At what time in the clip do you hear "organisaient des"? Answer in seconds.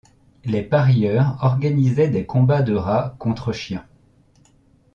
1.41-2.25